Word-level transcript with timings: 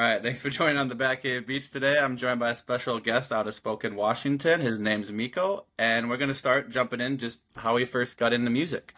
All 0.00 0.06
right, 0.06 0.22
thanks 0.22 0.40
for 0.40 0.48
joining 0.48 0.78
on 0.78 0.88
the 0.88 0.96
Batcave 0.96 1.46
Beats 1.46 1.68
today. 1.68 1.98
I'm 1.98 2.16
joined 2.16 2.40
by 2.40 2.52
a 2.52 2.56
special 2.56 2.98
guest 3.00 3.32
out 3.32 3.46
of 3.46 3.54
Spokane, 3.54 3.96
Washington. 3.96 4.62
His 4.62 4.78
name's 4.78 5.12
Miko, 5.12 5.66
and 5.78 6.08
we're 6.08 6.16
going 6.16 6.30
to 6.30 6.34
start 6.34 6.70
jumping 6.70 7.02
in 7.02 7.18
just 7.18 7.42
how 7.54 7.76
he 7.76 7.84
first 7.84 8.16
got 8.16 8.32
into 8.32 8.50
music. 8.50 8.94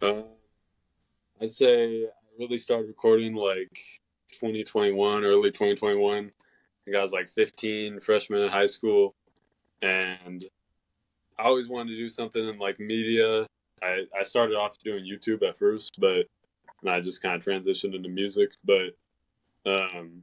Uh, 0.00 0.22
I'd 1.38 1.50
say 1.50 2.04
I 2.04 2.08
really 2.38 2.56
started 2.56 2.86
recording 2.86 3.34
like 3.34 3.78
2021, 4.32 5.22
early 5.22 5.50
2021. 5.50 6.32
I 6.88 6.96
I 6.96 7.02
was 7.02 7.12
like 7.12 7.28
15, 7.28 8.00
freshman 8.00 8.40
in 8.40 8.48
high 8.48 8.64
school, 8.64 9.14
and 9.82 10.46
I 11.38 11.42
always 11.42 11.68
wanted 11.68 11.90
to 11.90 11.98
do 11.98 12.08
something 12.08 12.42
in 12.42 12.58
like 12.58 12.80
media. 12.80 13.46
I, 13.82 14.04
I 14.18 14.22
started 14.22 14.54
off 14.54 14.78
doing 14.82 15.04
YouTube 15.04 15.46
at 15.46 15.58
first, 15.58 16.00
but 16.00 16.24
I 16.90 17.02
just 17.02 17.20
kind 17.20 17.34
of 17.34 17.44
transitioned 17.46 17.94
into 17.94 18.08
music. 18.08 18.52
But 18.64 18.96
um, 19.66 20.22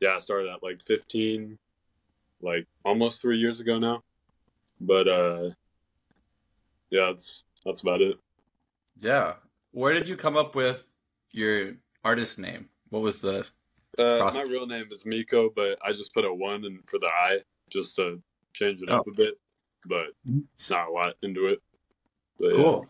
yeah, 0.00 0.16
I 0.16 0.18
started 0.20 0.50
at 0.50 0.62
like 0.62 0.80
15, 0.86 1.58
like 2.42 2.66
almost 2.84 3.20
three 3.20 3.38
years 3.38 3.60
ago 3.60 3.78
now. 3.78 4.02
But 4.80 5.08
uh, 5.08 5.50
yeah, 6.90 7.10
that's 7.10 7.44
that's 7.64 7.82
about 7.82 8.00
it. 8.00 8.16
Yeah. 9.00 9.34
Where 9.72 9.92
did 9.92 10.08
you 10.08 10.16
come 10.16 10.36
up 10.36 10.54
with 10.54 10.88
your 11.32 11.74
artist 12.04 12.38
name? 12.38 12.68
What 12.88 13.02
was 13.02 13.20
the 13.20 13.46
Uh, 13.98 14.30
my 14.34 14.42
real 14.42 14.66
name 14.66 14.86
is 14.90 15.04
Miko, 15.04 15.50
but 15.54 15.78
I 15.84 15.92
just 15.92 16.14
put 16.14 16.24
a 16.24 16.32
one 16.32 16.64
in 16.64 16.80
for 16.86 16.98
the 16.98 17.06
I 17.08 17.40
just 17.68 17.96
to 17.96 18.22
change 18.52 18.80
it 18.80 18.90
up 18.90 19.04
Oh. 19.06 19.10
a 19.10 19.14
bit. 19.14 19.34
But 19.86 20.06
it's 20.56 20.70
not 20.70 20.88
a 20.88 20.92
lot 20.92 21.14
into 21.22 21.46
it. 21.46 21.60
But, 22.38 22.52
cool? 22.54 22.86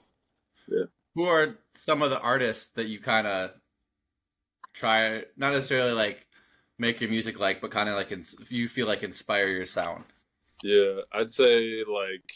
Yeah. 0.68 0.84
Who 1.14 1.24
are 1.24 1.58
some 1.74 2.02
of 2.02 2.10
the 2.10 2.20
artists 2.20 2.70
that 2.72 2.86
you 2.86 2.98
kind 3.00 3.26
of 3.26 3.52
try, 4.72 5.24
not 5.36 5.52
necessarily 5.52 5.92
like 5.92 6.26
make 6.78 7.00
your 7.00 7.10
music 7.10 7.38
like, 7.38 7.60
but 7.60 7.70
kind 7.70 7.88
of 7.88 7.96
like 7.96 8.12
ins- 8.12 8.36
you 8.48 8.68
feel 8.68 8.86
like 8.86 9.02
inspire 9.02 9.48
your 9.48 9.64
sound? 9.64 10.04
Yeah, 10.62 11.00
I'd 11.12 11.30
say 11.30 11.82
like 11.86 12.32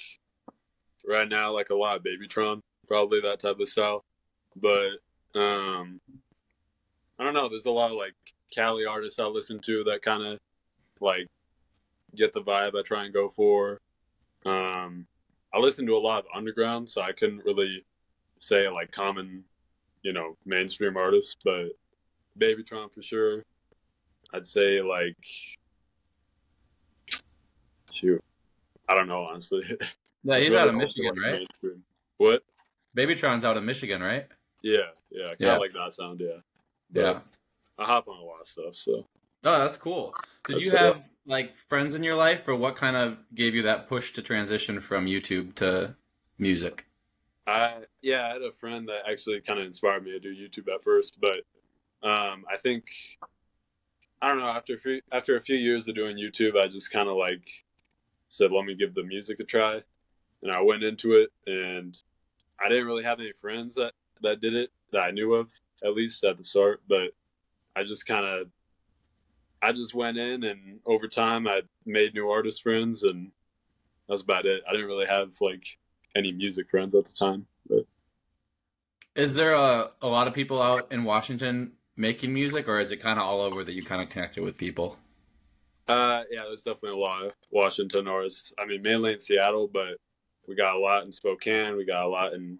right 1.07 1.29
now, 1.29 1.53
like 1.53 1.71
a 1.71 1.75
lot 1.75 1.97
of 1.97 2.03
Babytron, 2.03 2.61
probably 2.89 3.21
that 3.21 3.41
type 3.41 3.59
of 3.61 3.69
style. 3.69 4.05
But 4.57 4.99
um, 5.35 6.01
I 7.19 7.25
don't 7.25 7.35
know. 7.35 7.49
There's 7.49 7.67
a 7.67 7.71
lot 7.71 7.91
of 7.91 7.97
like 7.97 8.15
Cali 8.55 8.87
artists 8.87 9.19
I 9.19 9.25
listen 9.25 9.61
to 9.67 9.85
that 9.85 10.03
kind 10.03 10.23
of 10.25 10.39
like 11.01 11.27
get 12.15 12.33
the 12.33 12.41
vibe 12.41 12.79
I 12.79 12.83
try 12.83 13.05
and 13.05 13.13
go 13.13 13.29
for. 13.29 13.81
Um, 14.47 15.07
I 15.53 15.59
listen 15.59 15.87
to 15.87 15.97
a 15.97 15.99
lot 15.99 16.21
of 16.21 16.25
underground, 16.35 16.91
so 16.91 17.01
I 17.01 17.13
couldn't 17.13 17.45
really 17.45 17.85
say 18.39 18.69
like 18.69 18.93
common, 18.93 19.45
you 20.03 20.13
know, 20.13 20.37
mainstream 20.45 20.97
artists, 20.97 21.37
but 21.45 21.69
Babytron 22.39 22.93
for 22.93 23.03
sure. 23.03 23.45
I'd 24.33 24.49
say 24.49 24.81
like 24.83 25.17
shoot, 27.93 28.23
I 28.89 28.95
don't 28.95 29.09
know 29.09 29.25
honestly. 29.25 29.63
Yeah, 30.27 30.39
he's 30.39 30.49
really 30.49 30.59
out 30.59 30.69
of 30.69 30.75
Michigan, 30.77 31.15
like, 31.17 31.23
right? 31.23 31.33
mainstream. 31.41 31.85
What? 32.17 32.43
Babytron's 32.97 33.45
out 33.45 33.59
of 33.59 33.63
Michigan, 33.63 34.03
right? 34.03 34.27
Yeah, 34.63 34.79
yeah, 35.11 35.25
kind 35.25 35.33
of 35.33 35.41
Yeah. 35.41 35.57
like 35.59 35.73
that 35.75 35.93
sound. 35.93 36.19
Yeah, 36.21 36.39
Yeah. 36.95 37.21
I 37.79 37.85
hop 37.85 38.09
on 38.09 38.17
a 38.19 38.25
lot 38.25 38.41
of 38.41 38.49
stuff. 38.49 38.75
So 38.75 39.07
Oh, 39.45 39.59
that's 39.59 39.77
cool. 39.77 40.15
Did 40.47 40.57
That's 40.57 40.65
you 40.65 40.73
it. 40.73 40.79
have 40.79 41.07
like 41.27 41.55
friends 41.55 41.95
in 41.95 42.03
your 42.03 42.15
life, 42.15 42.49
or 42.49 42.55
what 42.57 42.75
kind 42.75 42.97
of 42.97 43.19
gave 43.35 43.55
you 43.55 43.61
that 43.65 43.87
push 43.87 44.13
to 44.15 44.23
transition 44.23 44.81
from 44.81 45.05
YouTube 45.05 45.55
to 45.57 45.95
music? 46.39 46.87
I 47.47 47.83
yeah, 48.01 48.25
I 48.25 48.33
had 48.33 48.43
a 48.43 48.53
friend 48.53 48.89
that 48.89 49.03
actually 49.07 49.43
kind 49.43 49.61
of 49.61 49.67
inspired 49.67 50.05
me 50.05 50.13
to 50.13 50.19
do 50.21 50.35
YouTube 50.35 50.75
at 50.75 50.83
first, 50.83 51.19
but 51.21 51.43
um, 52.05 52.45
I 52.53 52.57
think 52.63 52.85
I 54.23 54.29
don't 54.29 54.39
know 54.39 54.49
after 54.49 54.75
a 54.75 54.79
few, 54.79 55.01
after 55.13 55.37
a 55.37 55.43
few 55.43 55.57
years 55.57 55.89
of 55.89 55.95
doing 55.95 56.17
YouTube, 56.17 56.57
I 56.57 56.69
just 56.69 56.91
kind 56.91 57.09
of 57.09 57.17
like 57.17 57.43
said, 58.29 58.53
let 58.53 58.65
me 58.65 58.75
give 58.75 58.95
the 58.95 59.03
music 59.03 59.41
a 59.41 59.45
try, 59.45 59.81
and 60.43 60.53
I 60.53 60.61
went 60.61 60.83
into 60.83 61.15
it, 61.15 61.31
and 61.47 61.97
I 62.65 62.69
didn't 62.69 62.87
really 62.87 63.05
have 63.05 63.21
any 63.21 63.33
friends 63.41 63.75
that 63.77 63.93
that 64.23 64.41
did 64.41 64.55
it 64.55 64.71
that 64.93 65.01
I 65.01 65.11
knew 65.11 65.35
of 65.35 65.49
at 65.85 65.95
least 65.95 66.25
at 66.25 66.39
the 66.39 66.45
start, 66.45 66.83
but 66.89 67.11
I 67.77 67.85
just 67.85 68.07
kind 68.07 68.25
of 68.25 68.49
I 69.63 69.73
just 69.73 69.95
went 69.95 70.19
in, 70.19 70.45
and 70.45 70.81
over 70.85 71.09
time, 71.09 71.49
I 71.49 71.63
made 71.87 72.13
new 72.13 72.29
artist 72.29 72.63
friends, 72.63 73.03
and 73.03 73.31
that's 74.09 74.23
about 74.23 74.45
it. 74.45 74.63
I 74.69 74.73
didn't 74.73 74.87
really 74.87 75.07
have 75.07 75.31
like 75.41 75.63
any 76.15 76.33
music 76.33 76.69
friends 76.71 76.95
at 76.95 77.07
the 77.07 77.13
time. 77.13 77.47
But 77.69 77.87
Is 79.15 79.35
there 79.35 79.53
a, 79.53 79.91
a 80.03 80.07
lot 80.07 80.29
of 80.29 80.35
people 80.35 80.61
out 80.61 80.93
in 80.93 81.05
Washington 81.05 81.73
making 81.97 82.33
music, 82.35 82.69
or 82.69 82.81
is 82.81 82.93
it 82.93 82.99
kind 82.99 83.19
of 83.19 83.25
all 83.27 83.41
over 83.41 83.65
that 83.65 83.75
you 83.75 83.85
kind 83.85 84.03
of 84.03 84.09
connected 84.11 84.43
with 84.43 84.57
people? 84.59 84.99
uh, 85.89 86.23
yeah, 86.31 86.43
there's 86.47 86.63
definitely 86.63 86.91
a 86.99 87.03
lot 87.03 87.25
of 87.27 87.33
Washington 87.51 88.09
artists. 88.09 88.53
I 88.59 88.65
mean, 88.67 88.83
mainly 88.83 89.13
in 89.13 89.21
Seattle, 89.21 89.69
but 89.69 89.99
we 90.49 90.55
got 90.55 90.77
a 90.77 90.79
lot 90.79 91.05
in 91.05 91.13
Spokane. 91.13 91.77
We 91.77 91.85
got 91.85 92.05
a 92.05 92.09
lot 92.09 92.33
in 92.33 92.59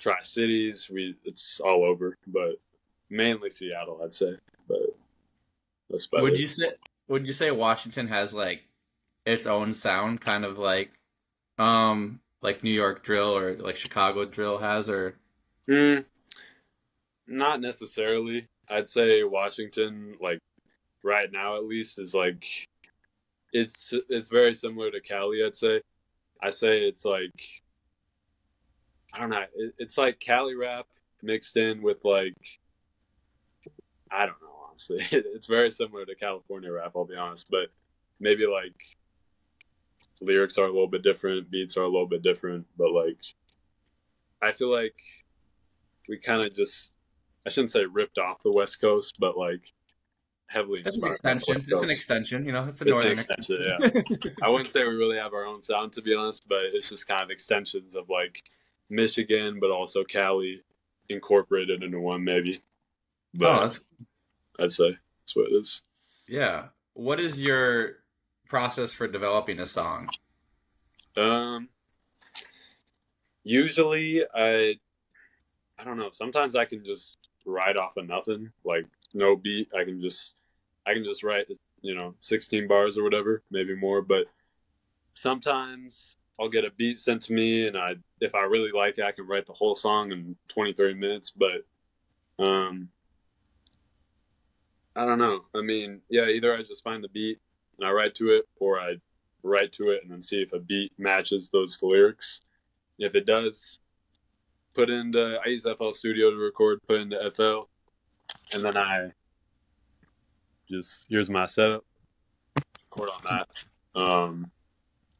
Tri 0.00 0.16
Cities. 0.22 0.88
We 0.92 1.16
it's 1.24 1.60
all 1.60 1.84
over, 1.84 2.18
but 2.26 2.56
mainly 3.10 3.50
Seattle, 3.50 4.00
I'd 4.04 4.14
say. 4.14 4.34
But 4.68 4.82
that's 5.90 6.06
about 6.06 6.24
Would 6.24 6.36
it. 6.36 6.38
you 6.38 6.48
say 6.48 6.72
Would 7.08 7.26
you 7.26 7.32
say 7.32 7.50
Washington 7.50 8.08
has 8.08 8.32
like 8.34 8.64
its 9.26 9.46
own 9.46 9.72
sound, 9.74 10.20
kind 10.20 10.44
of 10.44 10.58
like 10.58 10.92
um 11.58 12.20
like 12.42 12.64
New 12.64 12.72
York 12.72 13.04
drill 13.04 13.36
or 13.36 13.56
like 13.56 13.76
Chicago 13.76 14.24
drill 14.26 14.58
has, 14.58 14.88
or 14.90 15.18
Mm, 15.68 16.04
not 17.26 17.60
necessarily. 17.60 18.48
I'd 18.68 18.88
say 18.88 19.22
Washington, 19.22 20.16
like 20.20 20.38
right 21.02 21.30
now 21.32 21.56
at 21.56 21.64
least, 21.64 21.98
is 21.98 22.14
like 22.14 22.44
it's 23.52 23.92
it's 24.08 24.28
very 24.28 24.54
similar 24.54 24.90
to 24.90 25.00
Cali. 25.00 25.44
I'd 25.44 25.56
say. 25.56 25.82
I 26.44 26.50
say 26.50 26.80
it's 26.80 27.04
like 27.04 27.40
I 29.12 29.20
don't 29.20 29.30
know. 29.30 29.44
It, 29.54 29.74
it's 29.78 29.96
like 29.96 30.18
Cali 30.18 30.54
rap 30.56 30.86
mixed 31.22 31.56
in 31.56 31.82
with 31.82 32.04
like 32.04 32.34
I 34.10 34.26
don't 34.26 34.40
know. 34.42 34.48
Honestly, 34.68 35.00
it's 35.10 35.46
very 35.46 35.70
similar 35.70 36.04
to 36.04 36.14
California 36.14 36.72
rap. 36.72 36.92
I'll 36.96 37.04
be 37.04 37.16
honest, 37.16 37.48
but 37.50 37.68
maybe 38.20 38.46
like 38.46 38.74
lyrics 40.20 40.58
are 40.58 40.64
a 40.64 40.72
little 40.72 40.88
bit 40.88 41.02
different, 41.02 41.50
beats 41.50 41.76
are 41.76 41.82
a 41.82 41.88
little 41.88 42.06
bit 42.06 42.22
different, 42.22 42.66
but 42.78 42.92
like 42.92 43.18
I 44.40 44.52
feel 44.52 44.72
like 44.72 44.96
we 46.08 46.18
kind 46.18 46.42
of 46.42 46.54
just 46.54 46.92
I 47.46 47.50
shouldn't 47.50 47.70
say 47.72 47.84
ripped 47.84 48.18
off 48.18 48.42
the 48.42 48.52
West 48.52 48.80
Coast, 48.80 49.16
but 49.18 49.36
like 49.36 49.72
heavily 50.46 50.80
it's 50.84 50.96
an 50.96 51.06
inspired 51.06 51.40
by 51.40 51.52
the 51.54 51.58
extension. 51.60 51.66
It's 51.68 51.82
an 51.82 51.90
extension. 51.90 52.46
You 52.46 52.52
know, 52.52 52.66
it's 52.66 52.80
a 52.82 52.84
It's 52.88 52.92
northern 52.92 53.12
extension, 53.12 53.62
extension. 53.62 54.34
I 54.42 54.48
wouldn't 54.48 54.70
say 54.70 54.80
we 54.82 54.94
really 54.94 55.16
have 55.18 55.32
our 55.32 55.46
own 55.46 55.62
sound 55.62 55.92
to 55.94 56.02
be 56.02 56.14
honest, 56.14 56.46
but 56.48 56.62
it's 56.72 56.88
just 56.88 57.08
kind 57.08 57.22
of 57.22 57.30
extensions 57.30 57.94
of 57.94 58.08
like 58.08 58.42
Michigan, 58.90 59.58
but 59.60 59.70
also 59.70 60.04
Cali 60.04 60.62
incorporated 61.08 61.82
into 61.82 62.00
one 62.00 62.22
maybe. 62.24 62.60
But 63.34 63.50
oh, 63.50 63.60
that's 63.60 63.80
I'd 64.60 64.72
say 64.72 64.96
that's 65.20 65.34
what 65.36 65.48
it 65.48 65.54
is. 65.54 65.82
yeah. 66.28 66.66
What 66.94 67.18
is 67.20 67.40
your 67.40 67.96
process 68.46 68.92
for 68.92 69.08
developing 69.08 69.58
a 69.60 69.66
song? 69.66 70.10
Um, 71.16 71.70
usually 73.44 74.22
I, 74.34 74.74
I 75.78 75.84
don't 75.84 75.96
know. 75.96 76.10
Sometimes 76.12 76.54
I 76.54 76.66
can 76.66 76.84
just 76.84 77.16
write 77.44 77.76
off 77.76 77.96
of 77.96 78.08
nothing, 78.08 78.50
like 78.64 78.86
no 79.14 79.36
beat. 79.36 79.68
I 79.78 79.84
can 79.84 80.00
just, 80.00 80.34
I 80.86 80.94
can 80.94 81.04
just 81.04 81.22
write, 81.22 81.46
you 81.80 81.94
know, 81.94 82.14
sixteen 82.20 82.66
bars 82.66 82.96
or 82.96 83.02
whatever, 83.02 83.42
maybe 83.50 83.74
more. 83.74 84.02
But 84.02 84.26
sometimes 85.14 86.16
I'll 86.40 86.48
get 86.48 86.64
a 86.64 86.70
beat 86.72 86.98
sent 86.98 87.22
to 87.22 87.32
me, 87.32 87.66
and 87.66 87.76
I, 87.76 87.94
if 88.20 88.34
I 88.34 88.42
really 88.42 88.72
like 88.72 88.98
it, 88.98 89.04
I 89.04 89.12
can 89.12 89.26
write 89.26 89.46
the 89.46 89.52
whole 89.52 89.74
song 89.74 90.12
in 90.12 90.36
20, 90.48 90.72
30 90.72 90.94
minutes. 90.94 91.30
But, 91.30 91.64
um, 92.44 92.88
I 94.96 95.04
don't 95.04 95.18
know. 95.18 95.44
I 95.54 95.62
mean, 95.62 96.00
yeah, 96.08 96.26
either 96.26 96.56
I 96.56 96.62
just 96.62 96.84
find 96.84 97.02
the 97.02 97.08
beat 97.08 97.40
and 97.78 97.86
I 97.86 97.92
write 97.92 98.14
to 98.16 98.30
it, 98.30 98.46
or 98.58 98.80
I 98.80 98.96
write 99.42 99.72
to 99.74 99.90
it 99.90 100.02
and 100.02 100.10
then 100.10 100.22
see 100.22 100.42
if 100.42 100.52
a 100.52 100.58
beat 100.58 100.92
matches 100.98 101.48
those 101.48 101.82
lyrics. 101.82 102.42
If 102.98 103.14
it 103.14 103.26
does, 103.26 103.80
put 104.74 104.90
into 104.90 105.38
I 105.44 105.48
use 105.48 105.62
FL 105.62 105.92
Studio 105.92 106.30
to 106.30 106.36
record, 106.36 106.78
put 106.86 107.00
into 107.00 107.16
FL, 107.34 107.68
and 108.54 108.64
then 108.64 108.76
I 108.76 109.10
just 110.70 111.04
here's 111.08 111.30
my 111.30 111.46
setup, 111.46 111.84
record 112.90 113.10
on 113.10 113.22
that. 113.24 114.00
Um, 114.00 114.50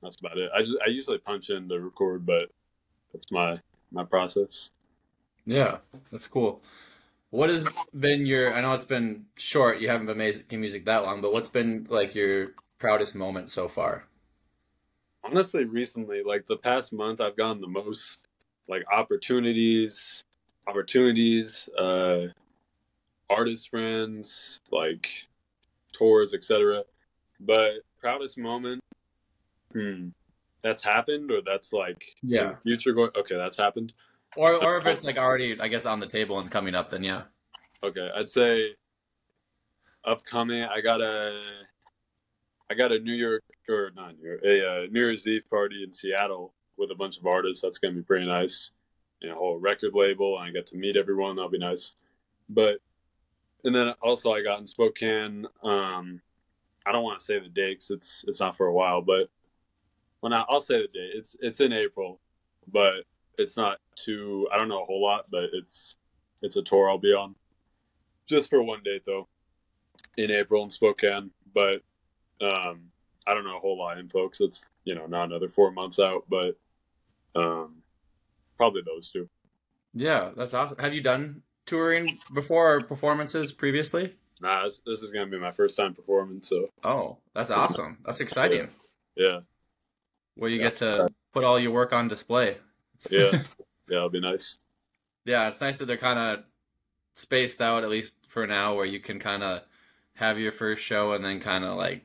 that's 0.02 0.16
about 0.20 0.38
it. 0.38 0.50
I 0.54 0.60
just 0.60 0.78
I 0.84 0.90
usually 0.90 1.19
punch 1.19 1.50
in 1.50 1.69
to 1.69 1.81
record, 1.81 2.25
but 2.26 2.50
that's 3.12 3.31
my 3.31 3.58
my 3.90 4.04
process. 4.04 4.70
Yeah, 5.44 5.78
that's 6.10 6.28
cool. 6.28 6.62
What 7.31 7.50
has 7.50 7.69
been 7.99 8.26
your? 8.26 8.54
I 8.54 8.60
know 8.60 8.72
it's 8.72 8.84
been 8.84 9.26
short. 9.37 9.81
You 9.81 9.88
haven't 9.88 10.06
been 10.06 10.19
making 10.19 10.60
music 10.60 10.84
that 10.87 11.04
long, 11.04 11.20
but 11.20 11.32
what's 11.32 11.49
been 11.49 11.87
like 11.88 12.14
your 12.14 12.52
proudest 12.78 13.14
moment 13.14 13.50
so 13.50 13.69
far? 13.69 14.06
honestly 15.25 15.64
recently 15.64 16.22
like 16.22 16.46
the 16.46 16.56
past 16.56 16.93
month 16.93 17.20
i've 17.20 17.37
gotten 17.37 17.60
the 17.60 17.66
most 17.66 18.26
like 18.69 18.85
opportunities 18.93 20.25
opportunities 20.67 21.69
uh 21.79 22.26
artist 23.29 23.70
friends 23.70 24.61
like 24.70 25.09
tours, 25.93 26.35
etc. 26.35 26.85
But 27.41 27.73
proudest 28.00 28.38
moment, 28.38 28.81
hmm, 29.73 30.09
that's 30.62 30.82
happened 30.82 31.31
or 31.31 31.41
that's 31.44 31.73
like 31.73 32.03
Yeah. 32.23 32.55
future 32.62 32.93
going. 32.93 33.11
Okay, 33.17 33.37
that's 33.37 33.56
happened. 33.56 33.94
Or 34.37 34.55
or 34.55 34.79
if 34.79 34.87
it's 34.87 35.05
like 35.05 35.19
already, 35.19 35.61
I 35.61 35.69
guess, 35.69 35.85
on 35.85 36.00
the 36.00 36.06
table 36.06 36.38
and 36.38 36.50
coming 36.50 36.75
up, 36.75 36.88
then 36.91 37.03
yeah. 37.03 37.23
Okay, 37.82 38.11
I'd 38.14 38.29
say 38.29 38.75
upcoming. 40.05 40.62
I 40.64 40.81
got 40.81 41.00
a, 41.03 41.43
I 42.70 42.75
got 42.75 42.93
a 42.93 42.99
New 42.99 43.14
York 43.14 43.43
or 43.69 43.91
not 43.94 44.19
New 44.19 44.29
York, 44.29 44.41
a 44.44 44.67
uh, 44.67 44.87
New 44.91 45.00
Year's 45.00 45.26
Eve 45.26 45.43
party 45.50 45.82
in 45.85 45.93
Seattle 45.93 46.55
with 46.77 46.91
a 46.91 46.95
bunch 46.95 47.19
of 47.19 47.27
artists. 47.27 47.63
That's 47.63 47.79
gonna 47.79 47.95
be 47.95 48.03
pretty 48.03 48.27
nice. 48.27 48.71
You 49.21 49.29
know, 49.29 49.37
whole 49.37 49.59
record 49.59 49.95
label, 49.95 50.39
and 50.39 50.49
I 50.49 50.51
get 50.51 50.67
to 50.69 50.77
meet 50.77 50.97
everyone. 50.97 51.37
That'll 51.37 51.51
be 51.51 51.59
nice. 51.59 51.97
But 52.49 52.79
and 53.65 53.75
then 53.75 53.95
also 54.03 54.33
I 54.33 54.43
got 54.43 54.61
in 54.61 54.67
Spokane. 54.67 55.47
Um, 55.63 56.21
I 56.85 56.93
don't 56.93 57.05
want 57.05 57.21
to 57.21 57.25
say 57.25 57.39
the 57.39 57.49
date 57.49 57.79
'cause 57.79 57.91
it's 57.91 58.25
it's 58.27 58.41
not 58.41 58.57
for 58.57 58.67
a 58.67 58.73
while, 58.73 59.03
but 59.03 59.31
when 60.21 60.33
I, 60.33 60.45
I'll 60.49 60.61
say 60.61 60.83
the 60.83 60.89
date, 60.89 61.13
it's 61.15 61.37
it's 61.41 61.61
in 61.61 61.73
April, 61.73 62.21
but 62.73 63.05
it's 63.39 63.57
not 63.57 63.79
too. 63.97 64.49
I 64.53 64.59
don't 64.59 64.69
know 64.69 64.83
a 64.83 64.87
whole 64.87 65.03
lot, 65.03 65.31
but 65.31 65.45
it's 65.53 65.97
it's 66.43 66.57
a 66.57 66.63
tour 66.63 66.91
I'll 66.91 66.99
be 66.99 67.13
on 67.13 67.35
just 68.27 68.51
for 68.51 68.63
one 68.63 68.83
date 68.85 69.03
though 69.05 69.29
in 70.17 70.31
April 70.31 70.65
in 70.65 70.71
Spokane. 70.71 71.31
But 71.55 71.83
um, 72.41 72.92
I 73.27 73.35
don't 73.35 73.45
know 73.45 73.57
a 73.57 73.61
whole 73.61 73.79
lot 73.79 73.99
in 73.99 74.09
folks. 74.09 74.41
It's 74.41 74.69
you 74.85 74.95
know 74.95 75.07
not 75.07 75.25
another 75.25 75.49
four 75.49 75.71
months 75.71 75.99
out, 75.99 76.25
but 76.29 76.57
um, 77.35 77.77
probably 78.57 78.83
those 78.85 79.11
two. 79.11 79.29
Yeah, 79.95 80.31
that's 80.37 80.55
awesome. 80.55 80.79
Have 80.79 80.95
you 80.95 81.03
done 81.03 81.43
touring 81.67 82.19
before 82.35 82.75
or 82.77 82.81
performances 82.83 83.53
previously? 83.53 84.17
Nah, 84.41 84.65
this, 84.65 84.81
this 84.85 85.03
is 85.03 85.13
gonna 85.13 85.27
be 85.27 85.39
my 85.39 85.53
first 85.53 85.77
time 85.77 85.95
performing, 85.95 86.43
so 86.43 86.67
Oh, 86.83 87.19
that's 87.35 87.51
awesome. 87.51 87.99
That's 88.05 88.21
exciting. 88.21 88.71
yeah, 89.15 89.41
Where 90.35 90.51
you 90.51 90.57
Yeah. 90.57 90.63
get 90.65 90.77
to 90.77 91.09
put 91.33 91.45
all 91.45 91.59
your 91.59 91.71
work 91.73 91.93
on 91.93 92.09
display. 92.09 92.57
yeah, 93.11 93.31
yeah, 93.89 93.97
it'll 93.99 94.09
be 94.09 94.21
nice. 94.21 94.59
yeah, 95.25 95.47
it's 95.49 95.61
nice 95.61 95.79
that 95.79 95.85
they're 95.87 95.97
kind 95.97 96.19
of 96.19 96.45
spaced 97.15 97.61
out, 97.61 97.85
at 97.85 97.91
least 97.91 98.15
for 98.27 98.47
now, 98.47 98.75
where 98.75 98.87
you 98.87 98.99
can 98.99 99.19
kind 99.21 99.43
of 99.45 99.63
have 100.15 100.39
your 100.41 100.53
first 100.53 100.83
show 100.83 101.13
and 101.13 101.25
then 101.25 101.39
kind 101.41 101.65
of 101.65 101.77
like 101.77 102.05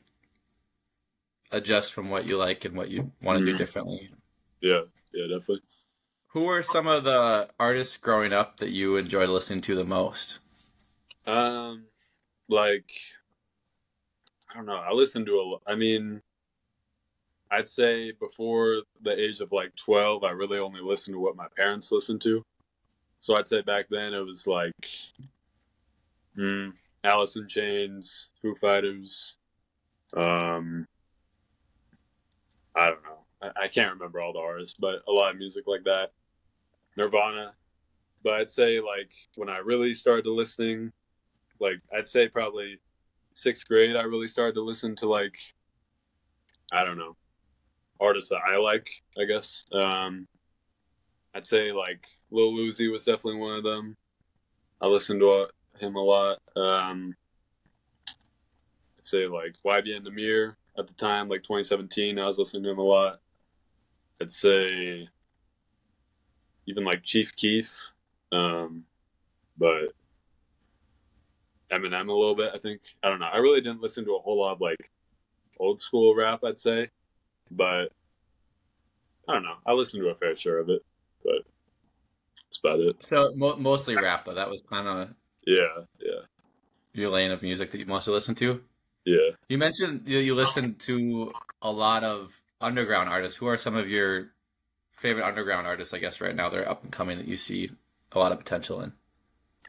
adjust 1.51 1.93
from 1.93 2.09
what 2.09 2.25
you 2.25 2.37
like 2.37 2.65
and 2.65 2.75
what 2.75 2.89
you 2.89 3.11
want 3.21 3.39
to 3.39 3.45
do 3.45 3.53
Mhm. 3.53 3.57
differently. 3.57 4.11
Yeah, 4.61 4.81
yeah, 5.13 5.27
definitely. 5.27 5.61
Who 6.31 6.47
are 6.47 6.61
some 6.61 6.87
of 6.87 7.03
the 7.03 7.49
artists 7.59 7.97
growing 7.97 8.33
up 8.33 8.57
that 8.57 8.69
you 8.71 8.97
enjoyed 8.97 9.29
listening 9.29 9.61
to 9.61 9.75
the 9.75 9.85
most? 9.85 10.39
Um, 11.25 11.85
like 12.47 12.91
I 14.49 14.53
don't 14.55 14.65
know. 14.65 14.75
I 14.77 14.91
listen 14.93 15.25
to 15.25 15.39
a. 15.39 15.43
lo- 15.43 15.61
I 15.67 15.75
mean, 15.75 16.21
I'd 17.51 17.69
say 17.69 18.11
before 18.11 18.83
the 19.01 19.11
age 19.11 19.39
of 19.41 19.51
like 19.51 19.75
twelve, 19.75 20.23
I 20.23 20.31
really 20.31 20.57
only 20.59 20.81
listened 20.81 21.15
to 21.15 21.19
what 21.19 21.35
my 21.35 21.47
parents 21.55 21.91
listened 21.91 22.21
to. 22.23 22.43
So 23.19 23.35
I'd 23.37 23.47
say 23.47 23.61
back 23.61 23.87
then 23.89 24.13
it 24.13 24.19
was 24.19 24.47
like, 24.47 24.73
mm, 26.37 26.73
Alice 27.03 27.35
in 27.35 27.47
Chains, 27.47 28.29
Foo 28.41 28.55
Fighters. 28.55 29.37
Um, 30.13 30.85
I 32.77 32.89
don't 32.89 33.03
know. 33.03 33.25
I, 33.41 33.65
I 33.65 33.67
can't 33.67 33.93
remember 33.93 34.21
all 34.21 34.33
the 34.33 34.39
artists, 34.39 34.77
but 34.79 35.01
a 35.07 35.11
lot 35.11 35.31
of 35.31 35.37
music 35.37 35.65
like 35.67 35.83
that. 35.85 36.11
Nirvana. 36.95 37.53
But 38.23 38.33
I'd 38.33 38.49
say 38.49 38.79
like 38.79 39.11
when 39.35 39.49
I 39.49 39.57
really 39.57 39.93
started 39.93 40.27
listening 40.27 40.91
like 41.59 41.79
I'd 41.95 42.07
say 42.07 42.27
probably 42.27 42.79
sixth 43.33 43.67
grade 43.67 43.95
I 43.95 44.01
really 44.01 44.27
started 44.27 44.53
to 44.53 44.63
listen 44.63 44.95
to 44.97 45.07
like 45.07 45.35
I 46.71 46.83
don't 46.83 46.97
know 46.97 47.15
artists 47.99 48.29
that 48.29 48.41
I 48.47 48.57
like 48.57 48.89
I 49.19 49.25
guess 49.25 49.65
um 49.71 50.27
I'd 51.35 51.45
say 51.45 51.71
like 51.71 52.03
Lil 52.31 52.53
Uzi 52.53 52.91
was 52.91 53.05
definitely 53.05 53.39
one 53.39 53.57
of 53.57 53.63
them 53.63 53.95
I 54.81 54.87
listened 54.87 55.21
to 55.21 55.47
him 55.79 55.95
a 55.95 56.03
lot 56.03 56.39
um 56.55 57.15
I'd 58.09 59.07
say 59.07 59.27
like 59.27 59.55
YBN 59.65 60.05
Nahmir 60.05 60.55
at 60.77 60.87
the 60.87 60.93
time 60.93 61.29
like 61.29 61.41
2017 61.43 62.19
I 62.19 62.25
was 62.25 62.37
listening 62.37 62.63
to 62.63 62.71
him 62.71 62.79
a 62.79 62.83
lot 62.83 63.19
I'd 64.21 64.31
say 64.31 65.07
even 66.65 66.83
like 66.83 67.03
Chief 67.03 67.35
Keef 67.35 67.71
um 68.31 68.83
but 69.57 69.93
Eminem 71.71 72.07
a 72.07 72.13
little 72.13 72.35
bit. 72.35 72.51
I 72.53 72.59
think 72.59 72.81
I 73.03 73.09
don't 73.09 73.19
know. 73.19 73.29
I 73.31 73.37
really 73.37 73.61
didn't 73.61 73.81
listen 73.81 74.05
to 74.05 74.15
a 74.15 74.19
whole 74.19 74.39
lot 74.39 74.53
of 74.53 74.61
like 74.61 74.89
old 75.59 75.81
school 75.81 76.15
rap. 76.15 76.43
I'd 76.43 76.59
say, 76.59 76.89
but 77.51 77.91
I 79.27 79.33
don't 79.33 79.43
know. 79.43 79.55
I 79.65 79.73
listened 79.73 80.03
to 80.03 80.09
a 80.09 80.15
fair 80.15 80.37
share 80.37 80.59
of 80.59 80.69
it, 80.69 80.83
but 81.23 81.43
that's 82.45 82.59
about 82.63 82.79
it. 82.79 83.05
So 83.05 83.33
mo- 83.35 83.57
mostly 83.57 83.95
rap, 83.95 84.25
though. 84.25 84.33
That 84.33 84.49
was 84.49 84.61
kind 84.61 84.87
of 84.87 85.13
Yeah, 85.45 85.83
yeah, 85.99 86.21
your 86.93 87.09
lane 87.09 87.31
of 87.31 87.41
music 87.41 87.71
that 87.71 87.79
you 87.79 87.85
mostly 87.85 88.13
listened 88.13 88.37
to. 88.37 88.63
Yeah. 89.07 89.29
You 89.47 89.57
mentioned 89.57 90.01
you, 90.05 90.19
you 90.19 90.35
listened 90.35 90.79
to 90.79 91.31
a 91.61 91.71
lot 91.71 92.03
of 92.03 92.41
underground 92.59 93.07
artists. 93.07 93.37
Who 93.37 93.47
are 93.47 93.55
some 93.55 93.77
of 93.77 93.89
your 93.89 94.33
favorite 94.91 95.25
underground 95.25 95.65
artists? 95.65 95.93
I 95.93 95.99
guess 95.99 96.19
right 96.19 96.35
now 96.35 96.49
they're 96.49 96.69
up 96.69 96.83
and 96.83 96.91
coming 96.91 97.17
that 97.17 97.27
you 97.27 97.37
see 97.37 97.69
a 98.11 98.19
lot 98.19 98.33
of 98.33 98.37
potential 98.37 98.81
in. 98.81 98.91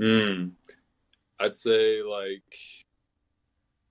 Mm. 0.01 0.51
I'd 1.39 1.55
say 1.55 2.03
like 2.03 2.59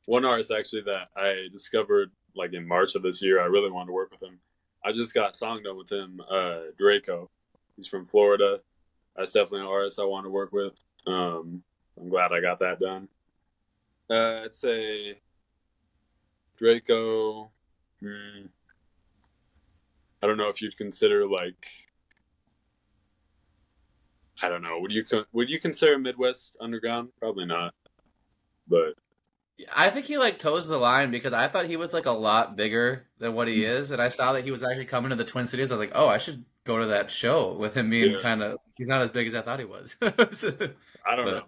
one 0.06 0.26
artist 0.26 0.52
actually 0.52 0.82
that 0.82 1.08
I 1.16 1.48
discovered 1.50 2.12
like 2.36 2.54
in 2.54 2.68
March 2.68 2.96
of 2.96 3.02
this 3.02 3.22
year. 3.22 3.42
I 3.42 3.46
really 3.46 3.72
wanted 3.72 3.88
to 3.88 3.94
work 3.94 4.12
with 4.12 4.22
him. 4.22 4.40
I 4.84 4.92
just 4.92 5.14
got 5.14 5.32
a 5.32 5.38
song 5.38 5.64
done 5.64 5.78
with 5.78 5.90
him. 5.90 6.20
Uh, 6.30 6.60
Draco. 6.78 7.30
He's 7.78 7.88
from 7.88 8.06
Florida. 8.06 8.60
That's 9.16 9.32
definitely 9.32 9.62
an 9.62 9.68
artist 9.68 9.98
I 9.98 10.04
want 10.04 10.26
to 10.26 10.30
work 10.30 10.52
with. 10.52 10.74
Um, 11.06 11.64
I'm 11.98 12.10
glad 12.10 12.34
I 12.34 12.42
got 12.42 12.60
that 12.60 12.82
done. 12.82 13.08
Uh, 14.10 14.44
I'd 14.44 14.56
say 14.56 15.20
Draco. 16.58 17.50
Hmm. 18.02 18.46
I 20.22 20.28
don't 20.28 20.38
know 20.38 20.50
if 20.50 20.62
you'd 20.62 20.78
consider 20.78 21.28
like 21.28 21.66
I 24.42 24.50
don't 24.50 24.62
know. 24.62 24.78
Would 24.80 24.92
you 24.92 25.04
would 25.34 25.50
you 25.50 25.60
consider 25.60 25.98
Midwest 25.98 26.56
underground? 26.62 27.10
Probably 27.20 27.46
not. 27.46 27.74
But 28.68 28.94
I 29.76 29.90
think 29.90 30.06
he 30.06 30.18
like 30.18 30.38
toes 30.38 30.68
the 30.68 30.78
line 30.78 31.10
because 31.10 31.34
I 31.34 31.48
thought 31.48 31.66
he 31.66 31.78
was 31.78 31.94
like 31.94 32.06
a 32.06 32.12
lot 32.12 32.56
bigger 32.56 33.08
than 33.18 33.34
what 33.34 33.48
Mm. 33.48 33.52
he 33.54 33.66
is, 33.66 33.90
and 33.92 34.00
I 34.02 34.10
saw 34.10 34.34
that 34.34 34.44
he 34.44 34.52
was 34.52 34.62
actually 34.64 34.86
coming 34.86 35.10
to 35.10 35.16
the 35.16 35.24
Twin 35.24 35.48
Cities. 35.48 35.72
I 35.72 35.76
was 35.76 35.80
like, 35.80 35.94
oh, 35.96 36.08
I 36.08 36.20
should 36.20 36.46
go 36.66 36.78
to 36.80 36.86
that 36.88 37.10
show 37.10 37.54
with 37.54 37.74
him 37.74 37.90
being 37.90 38.12
Yeah. 38.12 38.20
kind 38.22 38.44
of 38.44 38.58
he's 38.76 38.88
not 38.88 39.02
as 39.02 39.10
big 39.10 39.26
as 39.28 39.34
I 39.34 39.42
thought 39.42 39.58
he 39.60 39.66
was. 39.66 39.98
I 40.02 40.12
don't 40.12 41.26
But- 41.26 41.26
know. 41.26 41.44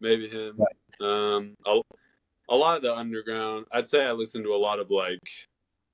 Maybe 0.00 0.28
him. 0.28 0.60
Um, 1.00 1.56
a, 1.64 1.80
a 2.48 2.54
lot 2.54 2.76
of 2.76 2.82
the 2.82 2.94
underground. 2.94 3.66
I'd 3.72 3.86
say 3.86 4.04
I 4.04 4.12
listen 4.12 4.42
to 4.42 4.50
a 4.54 4.56
lot 4.58 4.78
of 4.78 4.90
like, 4.90 5.28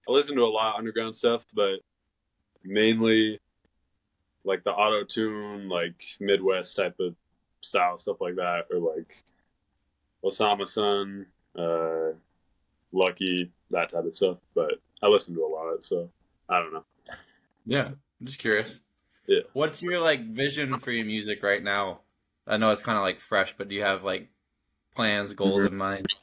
I 0.08 0.12
listen 0.12 0.36
to 0.36 0.42
a 0.42 0.46
lot 0.46 0.74
of 0.74 0.78
underground 0.78 1.14
stuff, 1.16 1.44
but 1.54 1.80
mainly 2.64 3.38
like 4.44 4.64
the 4.64 4.70
auto 4.70 5.04
tune, 5.04 5.68
like 5.68 5.94
Midwest 6.18 6.76
type 6.76 6.96
of 6.98 7.14
style 7.60 7.98
stuff 7.98 8.20
like 8.20 8.36
that, 8.36 8.64
or 8.70 8.78
like 8.78 9.22
Osamason, 10.24 11.26
uh, 11.56 12.12
Lucki, 12.92 13.50
that 13.70 13.92
type 13.92 14.04
of 14.04 14.12
stuff. 14.12 14.38
But 14.54 14.74
I 15.02 15.06
listen 15.06 15.34
to 15.34 15.44
a 15.44 15.46
lot 15.46 15.66
of 15.68 15.76
it, 15.76 15.84
so 15.84 16.08
I 16.48 16.58
don't 16.58 16.72
know. 16.72 16.84
yeah, 17.66 17.88
I'm 17.88 18.26
just 18.26 18.38
curious. 18.38 18.80
Yeah. 19.26 19.40
What's 19.52 19.82
your 19.82 20.00
like 20.00 20.26
vision 20.26 20.72
for 20.72 20.90
your 20.90 21.04
music 21.06 21.42
right 21.42 21.62
now? 21.62 22.00
I 22.46 22.56
know 22.56 22.70
it's 22.70 22.82
kind 22.82 22.98
of 22.98 23.04
like 23.04 23.20
fresh, 23.20 23.54
but 23.56 23.68
do 23.68 23.76
you 23.76 23.82
have 23.82 24.02
like 24.02 24.28
plans, 24.96 25.34
goals 25.34 25.62
Mhm. 25.62 25.68
in 25.68 25.76
mind? 25.76 26.14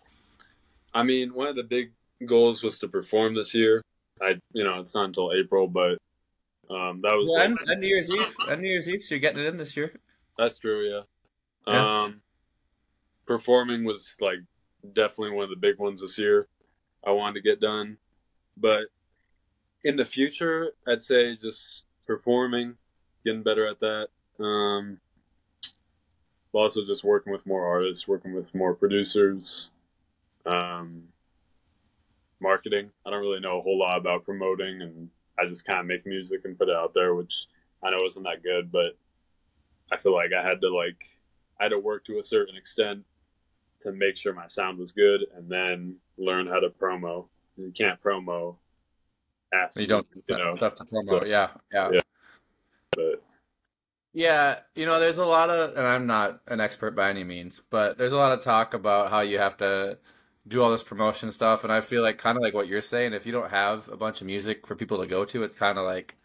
I 0.98 1.04
mean, 1.04 1.34
one 1.34 1.48
of 1.48 1.56
the 1.56 1.64
big 1.64 1.92
goals 2.26 2.64
was 2.64 2.80
to 2.80 2.88
perform 2.88 3.36
this 3.36 3.54
year. 3.54 3.82
I, 4.22 4.36
you 4.54 4.64
know, 4.64 4.80
it's 4.80 4.96
not 4.96 5.06
until 5.06 5.32
April, 5.34 5.68
but 5.68 5.98
um, 6.70 7.02
that 7.02 7.14
was 7.14 7.32
Well, 7.36 7.50
like, 7.50 7.78
New 7.80 7.88
Year's 7.88 8.10
Eve, 8.10 8.36
and 8.50 8.62
New 8.62 8.70
Year's 8.70 8.90
Eve, 8.90 9.04
so 9.04 9.16
you're 9.16 9.20
getting 9.20 9.44
it 9.44 9.48
in 9.48 9.58
this 9.58 9.78
year. 9.78 9.94
that's 10.38 10.58
true, 10.58 10.82
yeah. 10.82 11.02
Yeah. 11.68 11.98
Um, 12.04 12.22
performing 13.26 13.84
was 13.84 14.16
like 14.20 14.40
definitely 14.94 15.36
one 15.36 15.44
of 15.44 15.50
the 15.50 15.56
big 15.58 15.78
ones 15.78 16.02
this 16.02 16.18
year. 16.18 16.48
I 17.06 17.12
wanted 17.12 17.36
to 17.36 17.42
get 17.42 17.60
done, 17.62 17.98
but 18.56 18.84
in 19.84 19.96
the 19.96 20.06
future, 20.06 20.72
I'd 20.88 21.04
say 21.04 21.36
just 21.36 21.86
performing, 22.06 22.76
getting 23.24 23.44
better 23.44 23.68
at 23.68 23.80
that. 23.82 24.08
Um, 24.40 25.00
also 26.54 26.86
just 26.86 27.04
working 27.04 27.32
with 27.32 27.46
more 27.46 27.66
artists, 27.66 28.08
working 28.08 28.34
with 28.34 28.54
more 28.56 28.74
producers, 28.74 29.72
um, 30.48 31.04
marketing. 32.40 32.90
I 33.06 33.10
don't 33.10 33.22
really 33.22 33.40
know 33.40 33.60
a 33.60 33.62
whole 33.62 33.80
lot 33.80 33.98
about 33.98 34.26
promoting, 34.26 34.82
and 34.82 35.10
I 35.40 35.46
just 35.46 35.66
kind 35.66 35.80
of 35.80 35.86
make 35.86 36.06
music 36.06 36.42
and 36.46 36.58
put 36.58 36.70
it 36.70 36.76
out 36.76 36.94
there, 36.94 37.16
which 37.16 37.48
I 37.84 37.92
know 37.92 38.06
isn't 38.06 38.24
that 38.24 38.44
good, 38.44 38.72
but 38.72 38.98
I 39.92 39.98
feel 39.98 40.14
like 40.14 40.32
I 40.38 40.48
had 40.48 40.62
to 40.62 40.70
like 40.70 40.98
I 41.60 41.64
had 41.64 41.70
to 41.70 41.80
work 41.80 42.06
to 42.06 42.20
a 42.20 42.24
certain 42.24 42.56
extent 42.56 43.04
to 43.84 43.92
make 43.92 44.18
sure 44.18 44.34
my 44.34 44.48
sound 44.48 44.80
was 44.80 44.92
good, 44.92 45.22
and 45.36 45.50
then 45.50 45.96
learn 46.18 46.48
how 46.48 46.60
to 46.60 46.70
promo. 46.70 47.28
You 47.56 47.72
can't 47.78 48.02
promo. 48.02 48.56
Ask 49.54 49.80
you 49.80 49.88
don't 49.88 50.08
you 50.28 50.38
know 50.38 50.56
stuff 50.56 50.76
to 50.76 50.86
promo. 50.86 51.26
yeah, 51.26 51.50
yeah, 51.72 51.92
yeah. 51.94 52.02
But 52.92 53.24
yeah, 54.14 54.60
you 54.76 54.88
know, 54.88 55.00
there's 55.00 55.20
a 55.20 55.26
lot 55.26 55.52
of, 55.52 55.78
and 55.78 55.86
I'm 55.86 56.08
not 56.08 56.42
an 56.48 56.60
expert 56.60 56.96
by 56.96 57.10
any 57.12 57.24
means, 57.24 57.62
but 57.70 58.00
there's 58.00 58.14
a 58.14 58.18
lot 58.18 58.32
of 58.32 58.44
talk 58.44 58.74
about 58.74 59.12
how 59.12 59.22
you 59.22 59.38
have 59.38 59.58
to 59.58 60.00
do 60.48 60.62
all 60.62 60.72
this 60.72 60.84
promotion 60.84 61.32
stuff, 61.32 61.64
and 61.64 61.74
I 61.74 61.82
feel 61.82 62.02
like 62.02 62.18
kind 62.18 62.38
of 62.38 62.44
like 62.44 62.54
what 62.54 62.68
you're 62.68 62.82
saying. 62.82 63.14
If 63.14 63.26
you 63.26 63.32
don't 63.32 63.50
have 63.50 63.90
a 63.90 63.98
bunch 63.98 64.22
of 64.22 64.28
music 64.28 64.66
for 64.66 64.76
people 64.76 65.00
to 65.00 65.08
go 65.08 65.26
to, 65.26 65.44
it's 65.44 65.56
kind 65.56 65.78
of 65.78 65.86
like, 65.86 66.16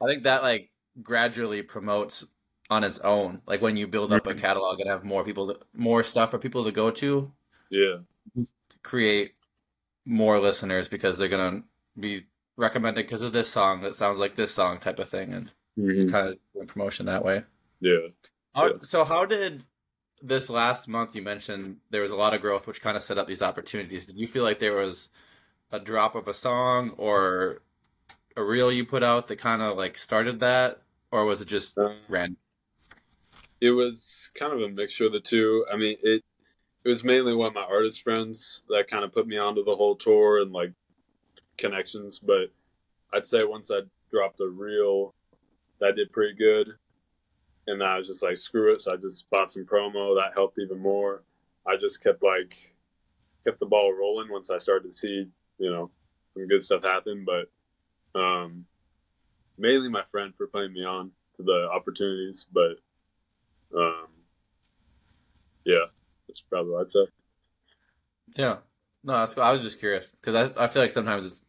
I 0.00 0.06
think 0.06 0.24
that 0.24 0.42
like 0.42 0.70
gradually 1.02 1.62
promotes 1.62 2.26
on 2.70 2.84
its 2.84 3.00
own. 3.00 3.42
Like 3.46 3.62
when 3.62 3.76
you 3.76 3.86
build 3.86 4.12
up 4.12 4.26
a 4.26 4.34
catalog 4.34 4.80
and 4.80 4.88
have 4.88 5.04
more 5.04 5.24
people, 5.24 5.54
to, 5.54 5.60
more 5.74 6.02
stuff 6.02 6.30
for 6.30 6.38
people 6.38 6.64
to 6.64 6.72
go 6.72 6.90
to. 6.90 7.32
Yeah. 7.70 7.98
Create 8.82 9.34
more 10.04 10.40
listeners 10.40 10.88
because 10.88 11.18
they're 11.18 11.28
gonna 11.28 11.62
be 11.98 12.26
recommended 12.56 13.06
because 13.06 13.22
of 13.22 13.32
this 13.32 13.48
song 13.48 13.82
that 13.82 13.94
sounds 13.94 14.18
like 14.18 14.34
this 14.34 14.52
song 14.52 14.78
type 14.78 14.98
of 14.98 15.08
thing, 15.08 15.32
and 15.32 15.52
mm-hmm. 15.78 16.10
kind 16.10 16.36
of 16.56 16.66
promotion 16.66 17.06
that 17.06 17.24
way. 17.24 17.44
Yeah. 17.80 18.08
How, 18.54 18.66
yeah. 18.66 18.72
So 18.82 19.04
how 19.04 19.24
did 19.24 19.64
this 20.22 20.48
last 20.48 20.88
month 20.88 21.14
you 21.16 21.22
mentioned 21.22 21.78
there 21.90 22.02
was 22.02 22.12
a 22.12 22.16
lot 22.16 22.32
of 22.32 22.40
growth, 22.40 22.66
which 22.66 22.80
kind 22.80 22.96
of 22.96 23.02
set 23.02 23.18
up 23.18 23.26
these 23.26 23.42
opportunities. 23.42 24.06
Did 24.06 24.16
you 24.16 24.26
feel 24.26 24.44
like 24.44 24.60
there 24.60 24.76
was 24.76 25.08
a 25.70 25.80
drop 25.80 26.14
of 26.14 26.28
a 26.28 26.34
song 26.34 26.90
or 26.96 27.62
a 28.36 28.42
reel 28.42 28.70
you 28.72 28.84
put 28.84 29.02
out 29.02 29.26
that 29.26 29.36
kind 29.36 29.60
of 29.60 29.76
like 29.76 29.98
started 29.98 30.40
that, 30.40 30.82
or 31.10 31.24
was 31.24 31.40
it 31.40 31.48
just 31.48 31.76
um, 31.76 31.96
random? 32.08 32.36
It 33.60 33.70
was 33.70 34.30
kind 34.38 34.52
of 34.52 34.60
a 34.60 34.68
mixture 34.68 35.06
of 35.06 35.12
the 35.12 35.20
two. 35.20 35.66
I 35.72 35.76
mean, 35.76 35.96
it 36.02 36.22
it 36.84 36.88
was 36.88 37.04
mainly 37.04 37.34
one 37.34 37.48
of 37.48 37.54
my 37.54 37.62
artist 37.62 38.02
friends 38.02 38.62
that 38.68 38.88
kind 38.88 39.04
of 39.04 39.12
put 39.12 39.26
me 39.26 39.38
onto 39.38 39.64
the 39.64 39.76
whole 39.76 39.96
tour 39.96 40.40
and 40.40 40.52
like 40.52 40.72
connections. 41.56 42.18
But 42.18 42.52
I'd 43.12 43.26
say 43.26 43.44
once 43.44 43.70
I 43.70 43.80
dropped 44.10 44.40
a 44.40 44.46
reel, 44.46 45.14
that 45.80 45.96
did 45.96 46.12
pretty 46.12 46.34
good. 46.34 46.68
And 47.66 47.82
I 47.82 47.98
was 47.98 48.08
just 48.08 48.22
like, 48.22 48.36
screw 48.36 48.72
it. 48.72 48.80
So 48.80 48.92
I 48.92 48.96
just 48.96 49.30
bought 49.30 49.50
some 49.50 49.64
promo. 49.64 50.16
That 50.16 50.32
helped 50.34 50.58
even 50.58 50.78
more. 50.78 51.22
I 51.66 51.76
just 51.76 52.02
kept 52.02 52.22
like, 52.22 52.54
kept 53.44 53.60
the 53.60 53.66
ball 53.66 53.92
rolling 53.92 54.30
once 54.30 54.50
I 54.50 54.58
started 54.58 54.90
to 54.90 54.96
see, 54.96 55.28
you 55.58 55.70
know, 55.70 55.90
some 56.34 56.48
good 56.48 56.64
stuff 56.64 56.82
happen. 56.82 57.24
But 57.24 58.18
um, 58.18 58.66
mainly 59.58 59.88
my 59.88 60.02
friend 60.10 60.32
for 60.36 60.46
putting 60.46 60.72
me 60.72 60.84
on 60.84 61.12
to 61.36 61.42
the 61.42 61.68
opportunities. 61.72 62.46
But 62.52 62.78
um, 63.76 64.06
yeah, 65.64 65.86
that's 66.26 66.40
probably 66.40 66.72
what 66.72 66.82
I'd 66.82 66.90
say. 66.90 67.06
Yeah. 68.36 68.56
No, 69.04 69.14
I 69.14 69.52
was 69.52 69.62
just 69.62 69.80
curious 69.80 70.12
because 70.20 70.34
I, 70.56 70.64
I 70.64 70.68
feel 70.68 70.82
like 70.82 70.92
sometimes 70.92 71.26
it's 71.26 71.42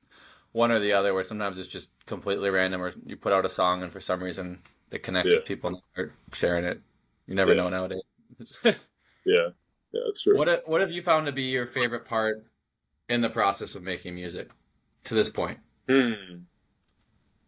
one 0.54 0.72
or 0.72 0.80
the 0.80 0.94
other, 0.94 1.14
where 1.14 1.24
sometimes 1.24 1.60
it's 1.60 1.70
just 1.70 1.90
completely 2.06 2.50
random, 2.50 2.82
or 2.82 2.92
you 3.06 3.16
put 3.16 3.32
out 3.34 3.46
a 3.46 3.50
song 3.50 3.84
and 3.84 3.92
for 3.92 4.00
some 4.00 4.24
reason 4.24 4.60
it 4.94 5.02
connects 5.02 5.32
yeah. 5.32 5.38
with 5.38 5.48
people 5.48 5.70
and 5.70 5.78
start 5.92 6.14
sharing 6.32 6.66
it. 6.66 6.80
You 7.26 7.36
never 7.36 7.54
yeah. 7.54 7.64
know 7.64 7.70
nowadays. 7.70 8.02
yeah, 8.64 8.74
yeah, 9.26 10.02
that's 10.06 10.22
true. 10.22 10.38
What 10.38 10.64
What 10.68 10.82
have 10.82 10.92
you 10.92 11.02
found 11.02 11.26
to 11.26 11.32
be 11.32 11.44
your 11.44 11.66
favorite 11.66 12.06
part 12.06 12.46
in 13.10 13.22
the 13.22 13.30
process 13.30 13.76
of 13.76 13.84
making 13.84 14.16
music 14.16 14.52
to 15.06 15.16
this 15.16 15.30
point? 15.30 15.60
Hmm. 15.90 16.44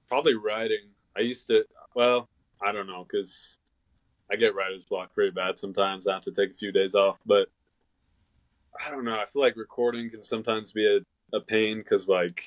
Probably 0.07 0.33
writing. 0.33 0.89
I 1.15 1.21
used 1.21 1.47
to. 1.47 1.65
Well, 1.95 2.27
I 2.61 2.71
don't 2.71 2.87
know 2.87 3.05
because 3.09 3.59
I 4.31 4.35
get 4.35 4.55
writer's 4.55 4.83
block 4.89 5.13
pretty 5.13 5.31
bad 5.31 5.59
sometimes. 5.59 6.07
I 6.07 6.13
have 6.13 6.23
to 6.23 6.31
take 6.31 6.51
a 6.51 6.57
few 6.57 6.71
days 6.71 6.95
off, 6.95 7.17
but 7.25 7.47
I 8.83 8.89
don't 8.89 9.05
know. 9.05 9.15
I 9.15 9.25
feel 9.31 9.41
like 9.41 9.55
recording 9.55 10.09
can 10.09 10.23
sometimes 10.23 10.71
be 10.71 10.87
a, 10.87 11.37
a 11.37 11.41
pain 11.41 11.77
because 11.77 12.09
like 12.09 12.41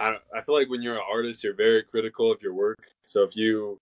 I 0.00 0.16
I 0.34 0.42
feel 0.42 0.54
like 0.54 0.70
when 0.70 0.82
you're 0.82 0.96
an 0.96 1.02
artist, 1.10 1.44
you're 1.44 1.54
very 1.54 1.82
critical 1.84 2.32
of 2.32 2.42
your 2.42 2.54
work. 2.54 2.88
So 3.06 3.22
if 3.22 3.36
you 3.36 3.80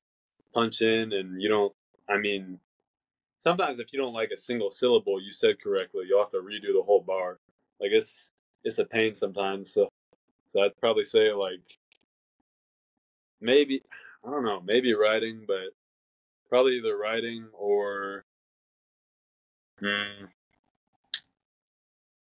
punch 0.55 0.83
in 0.83 1.13
and 1.13 1.43
you 1.43 1.49
don't, 1.49 1.73
I 2.09 2.19
mean, 2.19 2.59
sometimes 3.41 3.79
if 3.79 3.93
you 3.93 3.99
don't 4.01 4.15
like 4.15 4.31
a 4.33 4.39
single 4.39 4.71
syllable 4.71 5.21
you 5.21 5.33
said 5.33 5.61
correctly, 5.63 6.07
you'll 6.09 6.21
have 6.23 6.31
to 6.31 6.39
redo 6.39 6.75
the 6.75 6.83
whole 6.85 7.03
bar. 7.03 7.39
Like 7.81 7.91
it's 7.93 8.33
it's 8.65 8.79
a 8.79 8.85
pain 8.85 9.17
sometimes. 9.17 9.73
So 9.73 9.89
so 10.49 10.63
I'd 10.63 10.77
probably 10.81 11.05
say 11.05 11.33
like 11.33 11.63
maybe 13.41 13.83
I 14.27 14.31
don't 14.31 14.45
know, 14.45 14.63
maybe 14.65 14.95
writing, 14.95 15.45
but 15.47 15.69
probably 16.49 16.79
either 16.79 16.97
writing 16.97 17.47
or 17.53 18.25
hmm, 19.81 20.27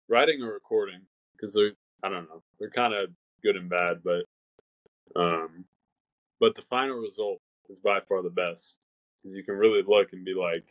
writing 0.08 0.42
or 0.44 0.54
recording 0.54 1.02
because 1.36 1.54
they're 1.54 1.74
I 2.04 2.10
don't 2.10 2.30
know 2.30 2.42
they're 2.60 2.70
kind 2.72 2.94
of 2.94 3.10
good 3.44 3.56
and 3.56 3.70
bad, 3.70 4.02
but 4.04 4.26
um, 5.20 5.66
but 6.40 6.56
the 6.56 6.62
final 6.64 6.98
result 6.98 7.40
is 7.70 7.80
by 7.80 8.00
far 8.08 8.22
the 8.22 8.30
best 8.30 8.78
because 9.22 9.36
you 9.36 9.44
can 9.44 9.56
really 9.56 9.84
look 9.86 10.14
and 10.14 10.26
be 10.26 10.34
like, 10.34 10.66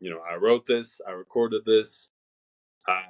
you 0.00 0.10
know, 0.10 0.20
I 0.20 0.36
wrote 0.36 0.66
this, 0.66 1.00
I 1.06 1.12
recorded 1.12 1.64
this, 1.64 2.10
I 2.86 3.02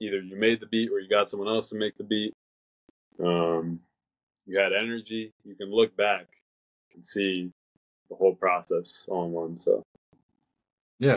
either 0.00 0.20
you 0.20 0.36
made 0.36 0.60
the 0.60 0.66
beat 0.66 0.90
or 0.90 0.98
you 0.98 1.08
got 1.08 1.28
someone 1.28 1.48
else 1.48 1.68
to 1.68 1.76
make 1.76 1.96
the 1.96 2.04
beat. 2.04 2.34
Um, 3.22 3.80
you 4.46 4.58
had 4.58 4.72
energy. 4.72 5.32
You 5.44 5.54
can 5.54 5.70
look 5.70 5.96
back 5.96 6.26
and 6.94 7.06
see 7.06 7.52
the 8.08 8.16
whole 8.16 8.34
process 8.34 9.06
all 9.08 9.26
in 9.26 9.32
one. 9.32 9.58
So 9.58 9.82